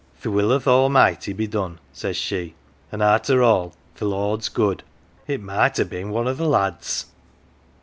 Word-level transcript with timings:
Th' 0.19 0.25
will 0.25 0.51
o' 0.51 0.57
th' 0.57 0.65
A'mighty 0.65 1.31
be 1.31 1.45
done!' 1.45 1.77
says 1.93 2.17
she,' 2.17 2.55
an' 2.91 3.03
arter 3.03 3.43
all 3.43 3.75
th' 3.93 4.01
Lord's 4.01 4.49
good. 4.49 4.81
It 5.27 5.41
might 5.43 5.77
ha' 5.77 5.87
been 5.87 6.09
one 6.09 6.27
o' 6.27 6.33
th' 6.33 6.39
lads 6.39 7.05